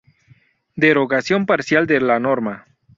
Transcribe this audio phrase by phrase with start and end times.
[0.75, 2.65] Derogación parcial de la norma.